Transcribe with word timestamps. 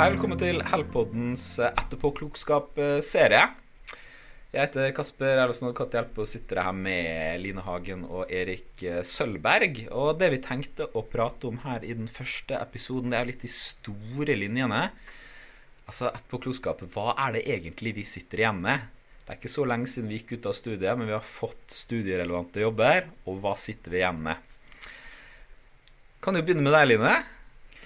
Hei, 0.00 0.14
velkommen 0.14 0.38
til 0.40 0.62
Hellpoddens 0.64 1.42
etterpåklokskap-serie. 1.60 3.40
Jeg 4.48 4.62
heter 4.62 4.94
Kasper 4.96 5.42
Erlåsen 5.42 5.66
Advokat 5.68 5.92
Hjelpe 5.92 6.22
og 6.22 6.28
sitter 6.30 6.62
her 6.64 6.72
med 6.72 7.42
Line 7.42 7.60
Hagen 7.66 8.06
og 8.08 8.30
Erik 8.32 8.80
Sølvberg. 9.04 9.82
Og 9.92 10.14
det 10.16 10.30
vi 10.32 10.38
tenkte 10.40 10.86
å 10.96 11.02
prate 11.04 11.50
om 11.50 11.58
her 11.66 11.84
i 11.84 11.92
den 11.98 12.08
første 12.08 12.56
episoden, 12.56 13.12
det 13.12 13.18
er 13.18 13.28
litt 13.28 13.44
de 13.44 13.50
store 13.52 14.38
linjene. 14.40 14.78
Altså 15.84 16.08
etterpåklokskap, 16.14 16.80
hva 16.94 17.12
er 17.26 17.34
det 17.36 17.42
egentlig 17.58 17.92
vi 17.98 18.04
sitter 18.08 18.40
igjen 18.40 18.62
med? 18.64 18.86
Det 19.18 19.34
er 19.34 19.40
ikke 19.42 19.52
så 19.52 19.66
lenge 19.68 19.90
siden 19.92 20.08
vi 20.08 20.22
gikk 20.22 20.32
ut 20.38 20.48
av 20.48 20.56
studiet, 20.56 20.94
men 20.94 21.10
vi 21.10 21.16
har 21.18 21.28
fått 21.34 21.76
studierelevante 21.76 22.64
jobber. 22.64 23.04
Og 23.28 23.44
hva 23.44 23.52
sitter 23.60 23.92
vi 23.92 24.00
igjen 24.00 24.24
med? 24.30 24.48
Kan 26.24 26.40
jo 26.40 26.46
begynne 26.48 26.64
med 26.64 26.72
deg, 26.78 26.88
Line. 26.88 27.12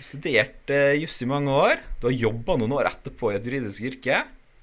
Du 0.05 0.09
studerte 0.19 0.79
juss 1.01 1.23
i 1.25 1.27
mange 1.27 1.49
år. 1.49 1.79
Du 1.97 2.11
har 2.11 2.13
jobba 2.13 2.59
noen 2.61 2.75
år 2.77 2.91
etterpå 2.91 3.31
i 3.33 3.39
et 3.39 3.47
juridisk 3.49 3.87
yrke. 3.89 4.19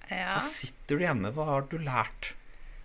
Ja. 0.06 0.36
Hva 0.36 0.44
sitter 0.46 1.00
du 1.00 1.02
igjen 1.02 1.24
med? 1.24 1.34
Hva 1.34 1.48
har 1.48 1.66
du 1.72 1.80
lært? 1.82 2.30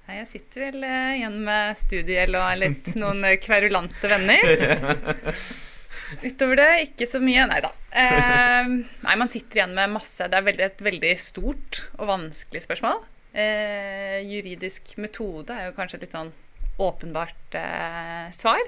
Jeg 0.09 0.25
sitter 0.31 0.65
vel 0.65 0.87
eh, 0.89 1.19
igjen 1.19 1.37
med 1.45 1.77
studiegjeld 1.83 2.41
og 2.41 2.63
litt 2.63 2.91
noen 2.97 3.21
eh, 3.29 3.37
kverulante 3.43 4.09
venner. 4.09 5.37
Utover 6.25 6.63
det 6.63 6.71
ikke 6.87 7.11
så 7.13 7.21
mye. 7.21 7.45
Nei 7.53 7.61
da. 7.61 7.75
Eh, 7.93 8.73
nei, 9.05 9.21
man 9.21 9.33
sitter 9.37 9.61
igjen 9.61 9.77
med 9.77 9.93
masse 9.99 10.25
Det 10.25 10.41
er 10.41 10.49
veldig, 10.49 10.73
et 10.73 10.85
veldig 10.89 11.15
stort 11.21 11.85
og 11.99 12.09
vanskelig 12.09 12.65
spørsmål. 12.65 13.05
Eh, 13.37 14.21
juridisk 14.25 14.97
metode 14.97 15.53
er 15.53 15.69
jo 15.69 15.77
kanskje 15.77 16.01
et 16.01 16.09
litt 16.09 16.17
sånn 16.23 16.33
åpenbart 16.81 17.61
eh, 17.61 18.29
svar. 18.33 18.65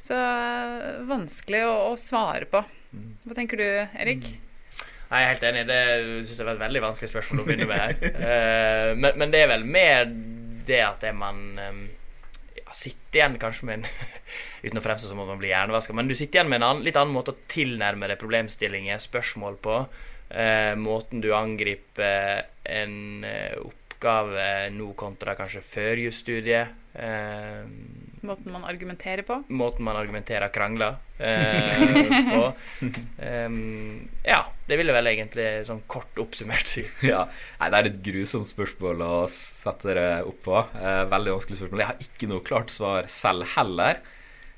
Så 0.00 0.16
eh, 0.16 1.02
vanskelig 1.12 1.68
å, 1.68 1.74
å 1.92 1.98
svare 2.00 2.48
på. 2.48 2.64
Hva 3.26 3.36
tenker 3.38 3.60
du, 3.60 3.66
Erik? 4.02 4.28
Nei, 5.12 5.20
jeg 5.20 5.24
er 5.24 5.32
helt 5.34 5.48
enig. 5.48 5.64
Det 5.68 5.80
syns 6.26 6.38
jeg 6.38 6.46
var 6.48 6.54
et 6.56 6.64
veldig 6.64 6.84
vanskelig 6.86 7.10
spørsmål 7.12 7.42
å 7.42 7.48
begynne 7.48 7.68
med. 7.70 7.82
her. 7.82 7.96
Eh, 8.32 8.92
men, 8.96 9.18
men 9.20 9.32
det 9.32 9.42
er 9.42 9.50
vel 9.52 9.66
mer 9.68 10.06
det 10.66 10.78
at 10.84 11.02
det 11.04 11.12
man 11.16 11.38
ja, 11.56 12.72
sitter 12.76 13.18
igjen 13.18 13.38
kanskje 13.40 13.68
med 13.68 13.80
en 13.80 13.86
Uten 14.62 14.78
å 14.78 14.84
fremstå 14.84 15.10
som 15.10 15.18
om 15.18 15.26
man 15.26 15.40
blir 15.40 15.50
hjernevaska, 15.50 15.94
men 15.96 16.06
du 16.06 16.14
sitter 16.14 16.38
igjen 16.38 16.50
med 16.52 16.60
en 16.60 16.68
annen, 16.68 16.84
litt 16.86 16.96
annen 16.98 17.14
måte 17.14 17.34
å 17.34 17.40
tilnærme 17.50 18.06
deg 18.06 18.20
problemstillinger, 18.20 19.00
spørsmål 19.02 19.56
på. 19.64 19.80
Eh, 20.30 20.74
måten 20.78 21.20
du 21.20 21.32
angriper 21.34 22.46
en 22.64 23.24
eh, 23.26 23.58
oppgave 23.58 24.70
nå 24.72 24.92
kontra 24.96 25.34
kanskje 25.36 25.64
før 25.66 26.04
jusstudiet. 26.06 26.78
Eh, 26.94 27.66
Måten 28.22 28.52
man 28.54 28.62
argumenterer 28.64 29.24
på? 29.26 29.40
måten 29.50 29.82
man 29.84 29.96
argumenterer 29.98 30.50
krangler 30.54 30.94
eh, 31.18 32.28
på. 32.34 32.42
Um, 33.18 34.08
ja, 34.22 34.44
det 34.68 34.78
ville 34.78 34.94
vel 34.94 35.10
egentlig 35.10 35.46
sånn 35.66 35.82
kort 35.90 36.20
oppsummert 36.22 36.70
si. 36.70 36.84
Ja, 37.10 37.24
nei, 37.58 37.70
Det 37.72 37.80
er 37.80 37.88
et 37.90 37.98
grusomt 38.06 38.50
spørsmål 38.50 39.02
å 39.02 39.16
sette 39.32 39.90
dere 39.90 40.06
opp 40.28 40.38
på. 40.46 40.54
Eh, 40.78 41.02
veldig 41.10 41.34
vanskelig 41.34 41.58
spørsmål. 41.58 41.82
Jeg 41.82 41.90
har 41.90 42.06
ikke 42.06 42.30
noe 42.30 42.46
klart 42.46 42.70
svar 42.70 43.10
selv 43.10 43.48
heller. 43.56 43.98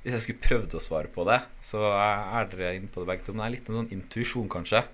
Hvis 0.05 0.19
jeg 0.19 0.27
skulle 0.27 0.45
prøvd 0.45 0.77
å 0.77 0.85
svare 0.85 1.09
på 1.09 1.25
det, 1.25 1.41
så 1.65 1.81
er 1.97 2.53
dere 2.53 2.75
inne 2.77 2.93
på 2.93 3.01
det 3.01 3.09
begge 3.15 3.25
to. 3.25 3.33
Men 3.33 3.47
det 3.47 3.49
er 3.49 3.57
litt 3.57 3.73
en 3.73 3.81
sånn 3.81 3.93
intuisjon, 3.97 4.53
kanskje. 4.53 4.85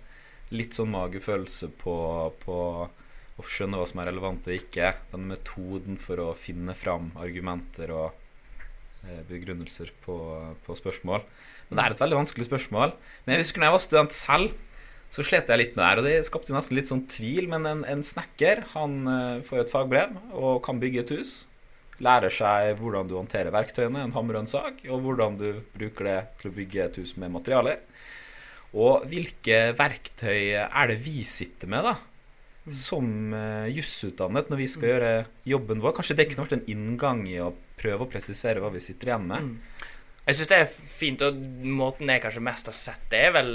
Litt 0.54 0.78
sånn 0.78 0.94
magefølelse 0.94 1.72
på, 1.82 1.96
på 2.46 2.58
å 2.86 3.50
skjønne 3.50 3.80
hva 3.80 3.90
som 3.90 4.02
er 4.02 4.12
relevant 4.12 4.46
og 4.46 4.54
ikke. 4.54 4.94
Den 5.10 5.26
metoden 5.32 5.98
for 5.98 6.22
å 6.22 6.32
finne 6.38 6.78
fram 6.78 7.10
argumenter 7.18 7.90
og 7.98 8.19
begrunnelser 9.28 9.92
på, 10.04 10.16
på 10.66 10.76
spørsmål. 10.78 11.24
Men 11.70 11.78
det 11.78 11.84
er 11.84 11.94
et 11.94 12.02
veldig 12.02 12.18
vanskelig 12.18 12.48
spørsmål. 12.48 12.92
Men 13.24 13.34
jeg 13.34 13.44
husker 13.44 13.62
når 13.62 13.68
jeg 13.68 13.76
var 13.76 13.84
student 13.84 14.16
selv, 14.16 14.58
så 15.10 15.24
slet 15.26 15.50
jeg 15.50 15.58
litt 15.58 15.76
med 15.76 15.82
det 15.82 15.88
her. 15.88 16.00
Og 16.00 16.06
det 16.06 16.26
skapte 16.26 16.52
jo 16.52 16.56
nesten 16.56 16.78
litt 16.78 16.90
sånn 16.90 17.04
tvil. 17.10 17.46
Men 17.50 17.66
en, 17.66 17.84
en 17.86 18.02
snekker 18.06 18.64
han 18.74 18.98
eh, 19.10 19.44
får 19.46 19.64
et 19.64 19.72
fagbrev 19.72 20.18
og 20.34 20.60
kan 20.66 20.82
bygge 20.82 21.04
et 21.04 21.14
hus. 21.14 21.34
Lærer 22.02 22.32
seg 22.32 22.74
hvordan 22.80 23.10
du 23.10 23.16
håndterer 23.18 23.52
verktøyene, 23.54 24.06
en 24.06 24.14
hammer 24.14 24.38
og 24.38 24.46
en 24.46 24.50
sag, 24.50 24.78
og 24.88 25.02
hvordan 25.04 25.34
du 25.36 25.48
bruker 25.74 26.06
det 26.08 26.20
til 26.40 26.48
å 26.48 26.54
bygge 26.56 26.86
et 26.86 27.00
hus 27.02 27.12
med 27.20 27.34
materialer. 27.34 27.82
Og 28.70 29.04
hvilke 29.10 29.58
verktøy 29.76 30.54
er 30.62 30.90
det 30.90 30.96
vi 31.04 31.20
sitter 31.28 31.68
med, 31.70 31.84
da? 31.84 31.98
Som 32.68 33.32
uh, 33.32 33.68
jusutdannet 33.72 34.50
når 34.52 34.60
vi 34.60 34.66
skal 34.68 34.92
gjøre 34.92 35.12
jobben 35.48 35.80
vår. 35.80 35.94
Kanskje 35.96 36.18
det 36.18 36.28
kunne 36.30 36.44
vært 36.44 36.58
en 36.58 36.68
inngang 36.70 37.24
i 37.30 37.38
å 37.40 37.54
prøve 37.80 38.04
å 38.04 38.10
presisere 38.10 38.60
hva 38.60 38.72
vi 38.74 38.82
sitter 38.84 39.12
igjen 39.12 39.30
med. 39.30 39.54
Jeg 40.26 40.36
syns 40.36 40.50
det 40.50 40.58
er 40.60 40.74
fint, 41.00 41.22
og 41.24 41.40
måten 41.64 42.12
jeg 42.12 42.22
kanskje 42.22 42.44
mest 42.44 42.68
har 42.68 42.76
sett 42.76 43.08
det, 43.10 43.22
er 43.30 43.32
vel 43.34 43.54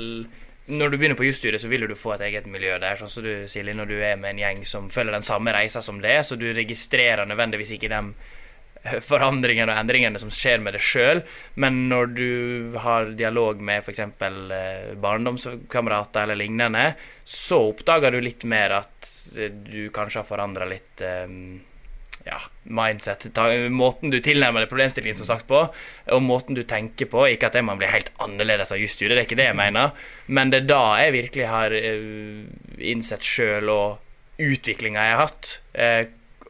når 0.65 0.89
du 0.89 0.97
begynner 0.97 1.17
på 1.17 1.27
jusstudiet, 1.27 1.61
så 1.61 1.69
vil 1.69 1.85
du 1.85 1.93
få 1.97 2.15
et 2.15 2.23
eget 2.25 2.47
miljø 2.49 2.79
der. 2.81 2.97
Sånn 2.97 3.11
som 3.11 3.25
du, 3.25 3.45
Silje, 3.51 3.75
når 3.77 3.91
du 3.91 3.99
er 3.99 4.17
med 4.17 4.33
en 4.33 4.41
gjeng 4.41 4.63
som 4.65 4.89
følger 4.89 5.13
den 5.13 5.25
samme 5.25 5.53
reisa 5.53 5.83
som 5.85 5.99
det, 6.01 6.17
så 6.25 6.37
du 6.39 6.47
registrerer 6.57 7.29
nødvendigvis 7.29 7.75
ikke 7.77 7.91
de 7.93 8.01
forandringene 9.09 9.73
og 9.73 9.79
endringene 9.81 10.21
som 10.21 10.31
skjer 10.33 10.61
med 10.63 10.75
deg 10.77 10.85
sjøl, 10.85 11.21
men 11.61 11.85
når 11.91 12.11
du 12.15 12.31
har 12.81 13.13
dialog 13.17 13.61
med 13.63 13.83
f.eks. 13.83 14.01
Eh, 14.01 14.95
barndomskamerater 15.01 16.25
eller 16.25 16.39
lignende, 16.39 16.89
så 17.25 17.61
oppdager 17.71 18.15
du 18.15 18.21
litt 18.23 18.45
mer 18.49 18.79
at 18.81 19.13
eh, 19.37 19.49
du 19.49 19.87
kanskje 19.95 20.21
har 20.21 20.27
forandra 20.27 20.67
litt 20.69 21.03
eh, 21.05 21.29
ja, 22.25 22.39
mindset. 22.63 23.27
Måten 23.73 24.13
du 24.13 24.19
tilnærmer 24.23 24.63
deg 24.65 24.71
problemstillingen 24.71 25.19
som 25.19 25.29
sagt 25.29 25.47
på, 25.49 25.61
og 25.69 26.25
måten 26.25 26.57
du 26.57 26.63
tenker 26.65 27.09
på. 27.09 27.27
Ikke 27.29 27.51
at 27.51 27.57
det 27.57 27.65
man 27.65 27.81
blir 27.81 27.93
helt 27.93 28.09
annerledes 28.23 28.73
av 28.73 28.81
jusstudiet, 28.81 29.13
det 29.13 29.23
er 29.23 29.29
ikke 29.29 29.41
det 29.41 29.49
jeg 29.51 29.59
mener, 29.61 29.93
men 30.25 30.53
det 30.53 30.63
er 30.63 30.71
da 30.73 30.83
jeg 31.03 31.17
virkelig 31.19 31.49
har 31.51 31.75
innsett 31.75 33.25
sjøl 33.25 33.69
og 33.69 34.41
utviklinga 34.41 35.05
jeg 35.05 35.15
har 35.15 35.27
hatt. 35.29 35.51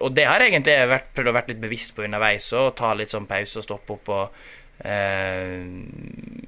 Og 0.03 0.11
det 0.16 0.25
har 0.28 0.44
jeg 0.44 0.53
egentlig 0.53 0.75
vært, 0.91 1.09
prøvd 1.16 1.31
å 1.31 1.35
være 1.38 1.53
litt 1.53 1.63
bevisst 1.63 1.95
på 1.95 2.06
underveis, 2.06 2.51
og 2.57 2.73
ta 2.79 2.94
litt 2.97 3.13
sånn 3.13 3.28
pause 3.29 3.61
og 3.61 3.67
stoppe 3.67 3.95
opp 3.95 4.11
og 4.16 4.39
eh, 4.83 5.61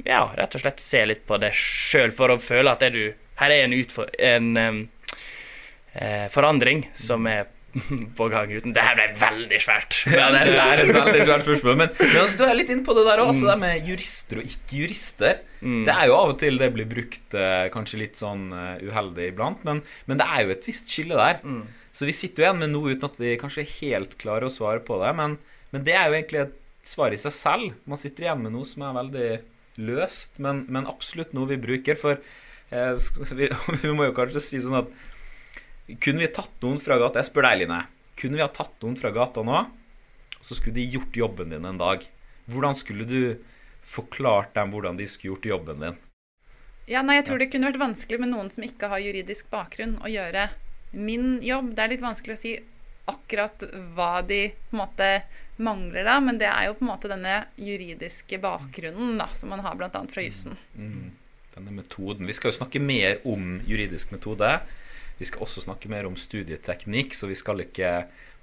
Ja, 0.07 0.23
rett 0.35 0.57
og 0.57 0.63
slett 0.63 0.83
se 0.83 1.05
litt 1.07 1.23
på 1.27 1.39
det 1.41 1.53
sjøl, 1.55 2.11
for 2.15 2.33
å 2.33 2.39
føle 2.41 2.73
at 2.73 2.83
det 2.83 2.93
du 2.95 3.03
Her 3.39 3.53
er 3.53 3.67
en, 3.67 3.77
utfor, 3.77 4.09
en 4.19 4.49
eh, 4.57 6.27
forandring 6.33 6.87
som 6.97 7.27
er 7.29 7.47
på 8.17 8.27
gang 8.31 8.51
uten 8.51 8.73
Det 8.75 8.83
her 8.83 8.95
ble 8.97 9.07
veldig 9.21 9.59
svært. 9.61 9.99
Ja, 10.17 10.29
det 10.33 10.43
er 10.49 10.83
et 10.83 10.93
veldig 10.95 11.25
svært 11.27 11.45
spørsmål. 11.45 11.79
Men, 11.81 11.91
men 11.99 12.19
altså, 12.21 12.39
du 12.39 12.45
er 12.47 12.57
litt 12.57 12.71
inne 12.73 12.85
på 12.87 12.95
det 12.97 13.05
der 13.07 13.23
òg. 13.23 13.31
Altså, 13.33 13.49
det 13.49 13.57
med 13.61 13.89
jurister 13.91 14.41
og 14.41 14.51
ikke-jurister. 14.51 15.41
Mm. 15.61 15.81
Det 15.87 15.95
er 15.95 16.09
jo 16.09 16.15
av 16.17 16.33
og 16.33 16.39
til 16.41 16.59
det 16.61 16.69
blir 16.75 16.89
brukt 16.89 17.37
eh, 17.37 17.65
kanskje 17.73 18.01
litt 18.03 18.19
sånn 18.19 18.47
eh, 18.53 18.87
uheldig 18.87 19.31
iblant, 19.33 19.63
men, 19.67 19.83
men 20.09 20.21
det 20.21 20.27
er 20.27 20.45
jo 20.45 20.55
et 20.55 20.67
visst 20.69 20.91
skille 20.93 21.17
der. 21.17 21.41
Mm. 21.43 21.63
Så 21.97 22.05
vi 22.05 22.13
sitter 22.13 22.43
jo 22.43 22.45
igjen 22.45 22.59
med 22.61 22.69
noe 22.75 22.93
uten 22.93 23.09
at 23.09 23.15
vi 23.17 23.37
kanskje 23.41 23.63
helt 23.79 24.11
klarer 24.21 24.45
å 24.45 24.53
svare 24.53 24.83
på 24.85 24.99
det. 25.01 25.09
Men, 25.17 25.39
men 25.73 25.85
det 25.85 25.95
er 25.97 26.05
jo 26.05 26.17
egentlig 26.19 26.43
et 26.43 26.57
svar 26.85 27.13
i 27.13 27.17
seg 27.17 27.33
selv. 27.33 27.71
Man 27.89 27.97
sitter 27.97 28.27
igjen 28.27 28.43
med 28.43 28.53
noe 28.53 28.67
som 28.69 28.83
er 28.85 28.97
veldig 28.99 29.29
løst, 29.81 30.37
men, 30.43 30.61
men 30.69 30.89
absolutt 30.89 31.33
noe 31.33 31.49
vi 31.49 31.57
bruker. 31.63 31.97
For 31.97 32.21
eh, 32.21 33.07
vi, 33.39 33.49
vi 33.81 33.95
må 33.97 34.11
jo 34.11 34.13
kanskje 34.19 34.43
si 34.45 34.61
sånn 34.61 34.83
at 34.83 34.91
kunne 36.03 36.21
vi 36.21 36.29
tatt 36.35 36.53
noen 36.61 36.81
fra 36.83 36.99
gata 36.99 37.21
Jeg 37.21 37.31
spør 37.31 37.47
deg, 37.47 37.63
Line. 37.63 37.81
Kunne 38.19 38.37
vi 38.37 38.45
ha 38.45 38.49
tatt 38.51 38.77
noen 38.83 38.99
fra 38.99 39.13
gata 39.15 39.41
nå, 39.45 39.63
så 40.37 40.53
skulle 40.53 40.75
de 40.77 40.85
gjort 40.97 41.17
jobben 41.17 41.53
din 41.55 41.65
en 41.65 41.81
dag? 41.81 42.05
Hvordan 42.45 42.77
skulle 42.77 43.09
du 43.09 43.21
forklart 43.87 44.53
dem 44.53 44.69
hvordan 44.73 44.99
de 44.99 45.09
skulle 45.09 45.33
gjort 45.33 45.49
jobben 45.49 45.81
din? 45.81 45.97
Ja, 46.91 47.01
nei, 47.01 47.17
jeg 47.17 47.27
tror 47.31 47.41
det 47.41 47.49
kunne 47.49 47.71
vært 47.71 47.81
vanskelig 47.81 48.21
med 48.21 48.35
noen 48.35 48.53
som 48.53 48.63
ikke 48.67 48.91
har 48.91 49.01
juridisk 49.01 49.49
bakgrunn, 49.51 49.97
å 50.03 50.11
gjøre 50.11 50.47
min 50.91 51.37
jobb. 51.43 51.73
Det 51.75 51.83
er 51.83 51.93
litt 51.95 52.05
vanskelig 52.05 52.37
å 52.37 52.41
si 52.41 52.55
akkurat 53.07 53.63
hva 53.95 54.21
de 54.27 54.47
på 54.69 54.75
en 54.75 54.81
måte 54.81 55.11
mangler 55.57 56.05
da, 56.05 56.17
men 56.21 56.37
det 56.37 56.49
er 56.49 56.67
jo 56.67 56.75
på 56.77 56.85
en 56.85 56.91
måte 56.91 57.09
denne 57.09 57.37
juridiske 57.57 58.39
bakgrunnen 58.41 59.17
da, 59.21 59.29
som 59.37 59.49
man 59.53 59.63
har 59.65 59.77
bl.a. 59.79 59.89
fra 59.89 60.25
jussen. 60.25 60.57
Mm. 60.77 61.15
Denne 61.55 61.73
metoden. 61.73 62.27
Vi 62.29 62.35
skal 62.37 62.51
jo 62.51 62.59
snakke 62.59 62.81
mer 62.83 63.21
om 63.27 63.57
juridisk 63.65 64.11
metode. 64.13 64.51
Vi 65.17 65.25
skal 65.25 65.47
også 65.47 65.63
snakke 65.65 65.89
mer 65.89 66.05
om 66.05 66.17
studieteknikk, 66.19 67.15
så 67.17 67.29
vi 67.31 67.37
skal 67.39 67.63
ikke 67.65 67.93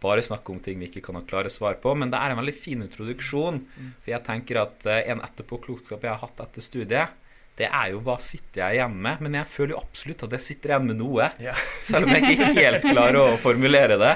bare 0.03 0.25
snakke 0.27 0.53
om 0.53 0.59
ting 0.61 0.81
vi 0.81 0.91
ikke 0.91 1.05
kan 1.07 1.21
ha 1.21 1.23
klare 1.27 1.53
svar 1.53 1.79
på. 1.83 1.93
Men 1.95 2.11
det 2.13 2.19
er 2.19 2.33
en 2.33 2.41
veldig 2.41 2.57
fin 2.57 2.83
introduksjon. 2.85 3.63
For 4.03 4.13
jeg 4.13 4.27
tenker 4.27 4.65
at 4.65 4.89
eh, 4.91 5.05
en 5.13 5.23
etterpåklokskap 5.25 6.03
jeg 6.03 6.13
har 6.13 6.25
hatt 6.25 6.43
etter 6.45 6.65
studiet, 6.65 7.21
det 7.61 7.69
er 7.71 7.93
jo 7.93 8.01
hva 8.03 8.17
sitter 8.23 8.65
jeg 8.65 8.81
igjen 8.81 8.97
med? 9.05 9.21
Men 9.23 9.37
jeg 9.39 9.47
føler 9.53 9.77
jo 9.77 9.83
absolutt 9.85 10.25
at 10.27 10.33
jeg 10.35 10.43
sitter 10.43 10.73
igjen 10.73 10.89
med 10.91 10.99
noe. 10.99 11.29
Ja. 11.43 11.55
Selv 11.87 12.09
om 12.09 12.17
jeg 12.17 12.35
ikke 12.35 12.49
helt 12.57 12.87
klarer 12.89 13.21
å 13.21 13.37
formulere 13.43 13.99
det. 14.01 14.15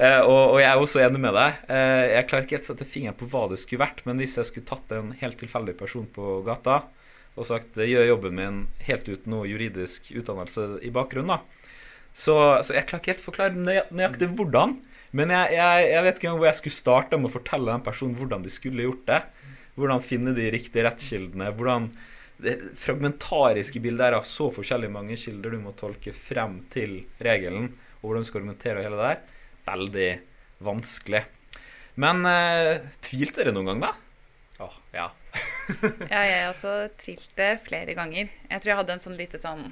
Eh, 0.00 0.18
og, 0.24 0.54
og 0.54 0.58
jeg 0.58 0.70
er 0.70 0.80
også 0.82 1.02
enig 1.04 1.20
med 1.22 1.36
deg. 1.36 1.60
Eh, 1.70 2.04
jeg 2.16 2.26
klarer 2.30 2.46
ikke 2.48 2.56
helt 2.58 2.66
å 2.66 2.72
sette 2.72 2.88
fingeren 2.88 3.18
på 3.20 3.28
hva 3.30 3.44
det 3.52 3.60
skulle 3.62 3.84
vært, 3.84 4.02
men 4.08 4.18
hvis 4.22 4.38
jeg 4.40 4.48
skulle 4.48 4.66
tatt 4.72 4.94
en 4.96 5.12
helt 5.20 5.38
tilfeldig 5.38 5.76
person 5.78 6.08
på 6.16 6.38
gata 6.48 6.80
og 7.32 7.46
sagt 7.48 7.78
gjør 7.80 8.10
jobben 8.10 8.34
min 8.36 8.56
helt 8.84 9.06
uten 9.08 9.32
noe 9.32 9.46
juridisk 9.48 10.10
utdannelse 10.12 10.66
i 10.84 10.90
bakgrunnen, 10.92 11.38
da. 11.38 11.68
Så, 12.12 12.34
så 12.60 12.74
jeg 12.76 12.84
klarer 12.90 13.00
ikke 13.00 13.12
helt 13.14 13.22
å 13.22 13.28
forklare 13.30 13.62
nøya- 13.68 13.86
nøyaktig 13.88 14.28
hvordan. 14.36 14.74
Men 15.16 15.32
jeg, 15.32 15.54
jeg, 15.56 15.86
jeg 15.94 16.04
vet 16.04 16.18
ikke 16.18 16.26
engang 16.28 16.40
hvor 16.42 16.48
jeg 16.50 16.58
skulle 16.58 16.76
starte 16.80 17.20
med 17.20 17.30
å 17.30 17.34
fortelle 17.38 17.70
den 17.72 17.84
personen 17.86 18.18
hvordan 18.18 18.44
de 18.44 18.52
skulle 18.52 18.84
gjort 18.84 19.06
det. 19.08 19.20
Hvordan 19.80 20.04
finne 20.04 20.34
de 20.36 20.50
riktige 20.52 20.84
rettskildene. 20.84 21.48
Hvordan 21.56 21.88
det 22.42 22.56
fragmentariske 22.80 23.80
bildet 23.82 24.08
er 24.08 24.18
av 24.18 24.26
så 24.28 24.48
forskjellig 24.54 24.90
mange 24.92 25.16
kilder 25.20 25.54
du 25.54 25.60
må 25.62 25.74
tolke 25.78 26.14
frem 26.16 26.60
til 26.72 27.00
regelen, 27.22 27.70
og 28.00 28.08
hvordan 28.08 28.24
du 28.24 28.28
skal 28.28 28.42
argumentere 28.42 28.80
og 28.80 28.86
hele 28.88 28.98
det 28.98 29.10
der, 29.10 29.22
veldig 29.68 30.10
vanskelig. 30.66 31.22
Men 32.02 32.26
eh, 32.28 32.88
tvilte 33.04 33.42
dere 33.42 33.54
noen 33.54 33.72
gang, 33.72 33.84
da? 33.86 33.92
Åh, 34.66 34.78
ja. 34.96 35.08
Ja, 36.12 36.22
jeg 36.26 36.50
også 36.50 36.74
tvilte 37.00 37.54
flere 37.64 37.94
ganger. 37.96 38.28
Jeg 38.50 38.62
tror 38.62 38.72
jeg 38.72 38.80
hadde 38.82 38.96
en 38.96 39.04
sånn 39.04 39.18
lite 39.18 39.40
sånn 39.42 39.70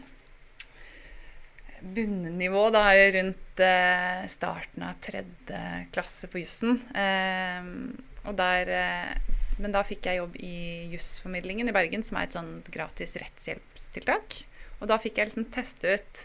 bunnivå 1.80 2.66
da 2.74 2.84
rundt 2.92 3.62
eh, 3.64 4.22
starten 4.28 4.84
av 4.84 5.00
tredje 5.04 5.60
klasse 5.94 6.28
på 6.30 6.42
jussen. 6.42 6.80
Eh, 6.92 7.70
og 8.28 8.36
der 8.36 8.72
eh, 8.76 9.29
Men 9.60 9.74
da 9.74 9.84
fikk 9.84 10.08
jeg 10.08 10.20
jobb 10.20 10.36
i 10.40 10.54
Jussformidlingen 10.94 11.68
i 11.68 11.74
Bergen, 11.76 12.04
som 12.06 12.16
er 12.16 12.28
et 12.28 12.36
sånn 12.36 12.52
gratis 12.72 13.16
rettshjelpstiltak. 13.20 14.40
Og 14.80 14.88
da 14.88 14.96
fikk 15.00 15.20
jeg 15.20 15.28
liksom 15.30 15.48
teste 15.52 15.96
ut 15.98 16.22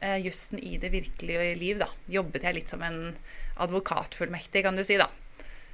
eh, 0.00 0.16
jussen 0.24 0.60
i 0.60 0.78
det 0.80 0.90
virkelige 0.94 1.54
liv, 1.60 1.82
da. 1.82 1.90
Jobbet 2.08 2.46
jeg 2.48 2.56
litt 2.56 2.72
som 2.72 2.84
en 2.86 3.12
advokatfullmektig, 3.60 4.64
kan 4.64 4.78
du 4.78 4.84
si, 4.86 4.96
da. 5.00 5.10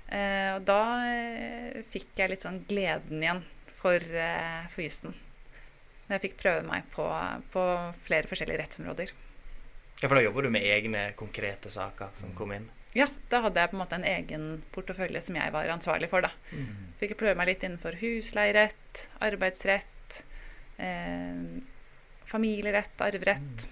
Eh, 0.08 0.50
og 0.56 0.64
da 0.68 0.80
eh, 1.08 1.82
fikk 1.92 2.18
jeg 2.18 2.34
litt 2.34 2.44
sånn 2.44 2.64
gleden 2.68 3.22
igjen 3.22 3.44
for, 3.78 4.00
eh, 4.00 4.64
for 4.74 4.84
jussen. 4.84 5.14
Jeg 6.10 6.20
fikk 6.26 6.40
prøve 6.42 6.64
meg 6.66 6.88
på, 6.92 7.06
på 7.54 7.62
flere 8.04 8.28
forskjellige 8.28 8.60
rettsområder. 8.60 9.12
ja, 10.02 10.08
for 10.08 10.18
da 10.18 10.24
jobber 10.24 10.44
du 10.44 10.50
med 10.52 10.66
egne 10.68 11.12
konkrete 11.16 11.70
saker 11.72 12.12
som 12.20 12.34
kom 12.36 12.52
inn. 12.52 12.66
Ja, 12.94 13.08
da 13.30 13.40
hadde 13.42 13.58
jeg 13.58 13.72
på 13.72 13.74
en 13.76 13.82
måte 13.82 13.98
en 13.98 14.06
egen 14.06 14.42
portefølje 14.74 15.22
som 15.26 15.38
jeg 15.38 15.52
var 15.54 15.70
ansvarlig 15.72 16.08
for. 16.12 16.22
da. 16.22 16.30
Fikk 17.00 17.14
jeg 17.14 17.20
prøve 17.20 17.36
meg 17.40 17.48
litt 17.50 17.64
innenfor 17.66 17.96
husleierett, 17.98 19.06
arbeidsrett, 19.24 20.20
eh, 20.78 21.40
familierett, 22.30 22.94
arverett. 23.02 23.66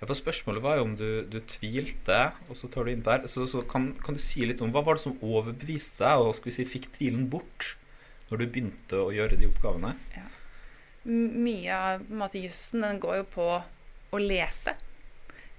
Ja, 0.00 0.06
for 0.06 0.16
Spørsmålet 0.18 0.64
var 0.64 0.78
jo 0.78 0.86
om 0.88 0.94
du, 0.96 1.08
du 1.28 1.38
tvilte, 1.48 2.20
og 2.48 2.56
så 2.58 2.68
tar 2.72 2.88
du 2.88 2.92
inn 2.94 3.04
der. 3.04 3.26
Så, 3.30 3.44
så 3.48 3.60
kan, 3.68 3.90
kan 4.02 4.16
du 4.16 4.22
si 4.22 4.46
litt 4.48 4.62
om 4.64 4.72
hva 4.74 4.82
var 4.86 4.96
det 4.98 5.04
som 5.04 5.18
overbeviste 5.20 6.04
deg, 6.04 6.24
og 6.24 6.34
skal 6.38 6.50
vi 6.50 6.56
si 6.56 6.66
fikk 6.68 6.88
tvilen 6.96 7.28
bort, 7.32 7.74
når 8.30 8.40
du 8.40 8.46
begynte 8.48 9.02
å 9.04 9.12
gjøre 9.14 9.38
de 9.38 9.50
oppgavene? 9.52 9.92
Ja. 10.16 10.24
Mye 11.06 11.76
av 11.76 12.02
på 12.02 12.16
en 12.16 12.22
måte, 12.24 12.40
jussen 12.42 12.82
den 12.82 12.98
går 13.04 13.20
jo 13.20 13.26
på 13.36 13.50
å 14.16 14.22
lese. 14.22 14.74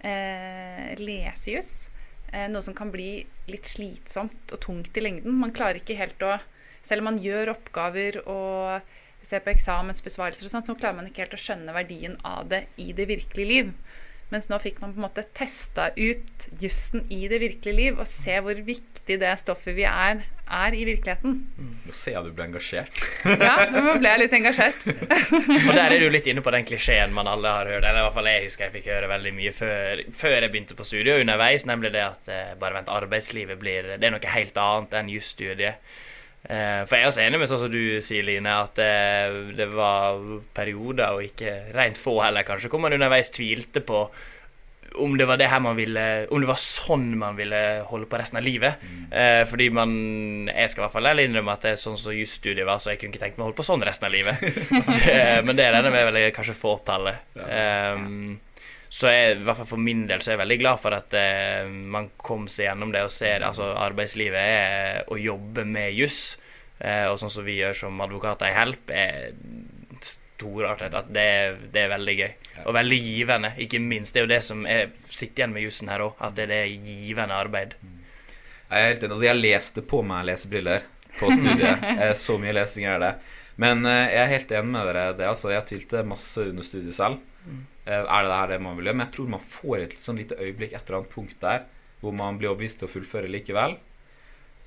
Eh, 0.01 0.97
lesejuss. 0.99 1.87
Eh, 2.33 2.47
noe 2.51 2.63
som 2.63 2.75
kan 2.75 2.91
bli 2.91 3.25
litt 3.47 3.69
slitsomt 3.69 4.51
og 4.51 4.61
tungt 4.63 4.97
i 4.97 5.03
lengden. 5.03 5.37
Man 5.39 5.55
klarer 5.55 5.81
ikke 5.81 5.99
helt 5.99 6.23
å 6.23 6.37
Selv 6.87 7.01
om 7.01 7.09
man 7.09 7.17
gjør 7.19 7.49
oppgaver 7.51 8.21
og 8.31 8.85
ser 9.25 9.41
på 9.43 9.49
eksamensbesvarelser 9.51 10.47
og 10.47 10.53
sånt, 10.53 10.69
så 10.69 10.75
klarer 10.77 10.95
man 10.95 11.09
ikke 11.09 11.25
helt 11.25 11.33
å 11.35 11.39
skjønne 11.41 11.73
verdien 11.75 12.13
av 12.23 12.47
det 12.47 12.61
i 12.79 12.93
det 12.95 13.09
virkelige 13.09 13.49
liv. 13.49 13.73
Mens 14.31 14.47
nå 14.47 14.55
fikk 14.63 14.79
man 14.79 14.93
på 14.93 15.01
en 15.01 15.07
måte 15.09 15.25
testa 15.35 15.89
ut 15.97 16.36
jussen 16.61 17.05
i 17.13 17.27
det 17.29 17.39
virkelige 17.43 17.75
liv, 17.75 17.99
og 17.99 18.07
se 18.09 18.39
hvor 18.43 18.57
viktig 18.67 19.19
det 19.21 19.33
stoffet 19.41 19.75
vi 19.77 19.85
er, 19.87 20.23
er 20.47 20.75
i 20.75 20.85
virkeligheten. 20.87 21.35
Nå 21.87 21.95
ser 21.95 22.15
jeg 22.15 22.27
du 22.27 22.33
ble 22.35 22.47
engasjert. 22.47 23.01
Ja, 23.27 23.67
nå 23.73 23.97
ble 23.99 24.13
jeg 24.13 24.21
litt 24.23 24.35
engasjert. 24.37 24.83
Og 24.87 25.71
der 25.75 25.93
er 25.93 25.99
du 25.99 26.07
litt 26.11 26.27
inne 26.31 26.43
på 26.45 26.53
den 26.55 26.67
klisjeen 26.67 27.15
man 27.15 27.27
alle 27.29 27.51
har 27.59 27.71
hørt. 27.71 27.83
Eller 27.83 28.01
i 28.01 28.05
hvert 28.07 28.17
fall 28.17 28.31
jeg 28.31 28.45
husker 28.47 28.67
jeg 28.67 28.75
fikk 28.77 28.91
høre 28.93 29.11
veldig 29.11 29.33
mye 29.37 29.53
før, 29.55 30.03
før 30.15 30.37
jeg 30.39 30.53
begynte 30.53 30.77
på 30.79 30.87
studiet 30.87 31.15
og 31.17 31.23
underveis, 31.25 31.67
nemlig 31.67 31.93
det 31.95 32.03
at 32.05 32.31
eh, 32.31 32.53
bare 32.59 32.79
vent, 32.79 32.91
arbeidslivet 32.91 33.59
blir 33.59 33.95
Det 33.95 34.07
er 34.07 34.15
noe 34.15 34.35
helt 34.37 34.61
annet 34.63 34.99
enn 35.01 35.11
jusstudiet. 35.11 35.83
Eh, 36.47 36.81
for 36.87 36.95
jeg 36.95 37.03
er 37.03 37.11
også 37.11 37.23
enig 37.25 37.41
med 37.41 37.49
sånn 37.51 37.63
som 37.65 37.71
du 37.73 37.99
sier, 38.03 38.23
Line, 38.23 38.55
at 38.63 38.79
det, 38.79 39.55
det 39.57 39.67
var 39.73 40.21
perioder, 40.55 41.17
og 41.17 41.25
ikke 41.27 41.73
rent 41.75 41.99
få 41.99 42.19
heller, 42.21 42.47
kanskje, 42.47 42.71
hvor 42.71 42.83
man 42.85 42.95
underveis 42.95 43.33
tvilte 43.35 43.83
på 43.83 44.05
om 44.95 45.17
det 45.19 45.27
var 45.27 45.37
det 45.37 45.49
her 45.51 45.59
man 45.61 45.75
ville 45.77 46.27
Om 46.31 46.41
det 46.41 46.49
var 46.49 46.61
sånn 46.61 47.09
man 47.19 47.35
ville 47.37 47.59
holde 47.89 48.07
på 48.09 48.17
resten 48.19 48.39
av 48.39 48.45
livet. 48.45 48.81
Eh, 49.11 49.43
fordi 49.49 49.69
man 49.73 49.91
Jeg 50.49 50.71
skal 50.71 50.81
i 50.81 50.85
hvert 50.85 50.95
fall 50.95 51.11
ærlig 51.11 51.27
innrømme 51.27 51.53
at 51.53 51.67
det 51.67 51.75
er 51.75 51.81
sånn 51.81 51.99
som 51.99 52.15
jusstudiet 52.15 52.67
var, 52.67 52.81
så 52.81 52.93
jeg 52.93 53.01
kunne 53.01 53.13
ikke 53.13 53.25
tenkt 53.25 53.37
meg 53.37 53.45
å 53.45 53.49
holde 53.49 53.59
på 53.59 53.67
sånn 53.67 53.85
resten 53.85 54.09
av 54.09 54.15
livet. 54.15 54.41
Eh, 55.17 55.39
men 55.45 55.55
det 55.55 55.69
regner 55.71 55.93
jeg 55.93 56.07
vel 56.09 56.17
kanskje 56.35 56.55
fåtallet. 56.57 57.23
Um, 57.37 58.37
så 58.89 59.11
jeg, 59.11 59.37
i 59.37 59.45
hvert 59.45 59.59
fall 59.59 59.69
for 59.69 59.83
min 59.83 60.05
del 60.07 60.21
så 60.23 60.31
er 60.31 60.37
jeg 60.37 60.43
veldig 60.43 60.59
glad 60.61 60.81
for 60.83 60.95
at 60.95 61.15
eh, 61.17 61.67
man 61.67 62.09
kom 62.21 62.47
seg 62.51 62.69
gjennom 62.69 62.93
det 62.95 63.03
og 63.05 63.13
ser 63.13 63.43
altså 63.45 63.73
arbeidslivet 63.75 64.39
er 64.39 65.09
å 65.11 65.19
jobbe 65.19 65.65
med 65.67 65.95
juss. 65.97 66.37
Eh, 66.79 67.05
og 67.09 67.17
sånn 67.19 67.33
som 67.33 67.45
vi 67.47 67.57
gjør 67.59 67.75
som 67.77 68.03
advokater 68.03 68.51
i 68.51 68.55
Help, 68.55 68.93
er 68.93 69.33
storartet. 70.37 70.93
At 70.95 71.09
det, 71.13 71.27
det 71.73 71.83
er 71.83 71.91
veldig 71.95 72.15
gøy. 72.21 72.31
Og 72.65 72.73
veldig 72.77 72.99
givende, 73.03 73.51
ikke 73.65 73.81
minst. 73.83 74.13
Det 74.13 74.21
er 74.21 74.27
jo 74.27 74.33
det 74.35 74.41
som 74.45 74.65
er, 74.69 74.91
sitter 75.09 75.43
igjen 75.43 75.55
med 75.55 75.65
jussen 75.65 75.89
her 75.91 76.05
òg, 76.05 76.13
at 76.23 76.35
det 76.37 76.45
er 76.47 76.53
det 76.53 76.61
givende 76.85 77.37
arbeid. 77.37 77.73
Jeg 78.67 78.83
er 78.83 78.91
helt 78.91 79.03
enig. 79.07 79.15
Altså, 79.15 79.25
jeg 79.29 79.41
leste 79.41 79.83
på 79.87 80.01
meg 80.05 80.27
lesebriller 80.29 80.85
på 81.17 81.31
studiet. 81.33 81.87
Så 82.23 82.37
mye 82.41 82.53
lesing 82.57 82.85
er 82.89 83.01
det. 83.01 83.13
Men 83.57 83.85
eh, 83.89 84.03
jeg 84.13 84.21
er 84.25 84.33
helt 84.35 84.51
enig 84.59 84.73
med 84.75 84.89
dere. 84.91 85.05
Det, 85.17 85.25
altså, 85.31 85.49
jeg 85.55 85.65
tvilte 85.71 86.03
masse 86.05 86.43
under 86.51 86.67
studiet 86.67 86.97
selv. 86.97 87.23
Eh, 87.87 88.03
Er 88.03 88.03
det 88.05 88.29
det 88.29 88.37
her 88.41 88.51
det 88.53 88.61
man 88.61 88.77
vil 88.77 88.89
gjøre? 88.91 88.99
Men 88.99 89.07
jeg 89.07 89.15
tror 89.15 89.31
man 89.33 89.45
får 89.55 89.85
et 89.87 89.97
sånn 90.03 90.19
lite 90.21 90.37
øyeblikk 90.37 90.75
et 90.75 90.83
eller 90.83 90.99
annet 91.01 91.13
punkt 91.15 91.39
der 91.41 91.65
hvor 92.03 92.13
man 92.13 92.35
blir 92.37 92.51
overbevist 92.51 92.77
til 92.83 92.85
å 92.85 92.91
fullføre 92.93 93.31
likevel. 93.33 93.79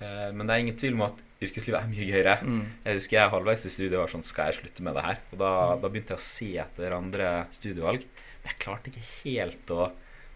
Eh, 0.01 0.31
Men 0.33 0.47
det 0.47 0.55
er 0.57 0.63
ingen 0.65 0.79
tvil 0.81 0.97
om 0.99 1.07
at 1.09 1.19
yrkeslivet 1.41 1.79
er 1.81 1.89
mye 1.91 2.07
gøyere. 2.09 2.35
Mm. 2.45 2.63
Jeg 2.85 2.99
husker 2.99 3.17
jeg 3.19 3.33
halvveis 3.35 3.65
i 3.65 3.73
studiet 3.73 3.99
var 4.01 4.11
sånn 4.13 4.25
Skal 4.27 4.51
jeg 4.51 4.59
slutte 4.61 4.85
med 4.87 4.97
det 4.99 5.05
her? 5.07 5.21
Og 5.33 5.39
da, 5.41 5.51
da 5.81 5.89
begynte 5.93 6.15
jeg 6.17 6.21
å 6.21 6.27
se 6.27 6.51
etter 6.65 6.97
andre 6.97 7.31
studievalg. 7.57 8.05
Men 8.41 8.51
jeg 8.53 8.61
klarte 8.65 8.91
ikke 8.93 9.07
helt 9.25 9.73
å, 9.77 9.91